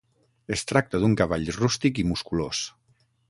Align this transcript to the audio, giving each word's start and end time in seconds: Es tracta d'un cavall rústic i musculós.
Es 0.55 0.63
tracta 0.71 1.01
d'un 1.03 1.13
cavall 1.19 1.45
rústic 1.59 2.03
i 2.05 2.09
musculós. 2.13 2.63